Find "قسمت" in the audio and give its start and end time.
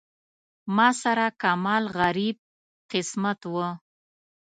2.91-3.39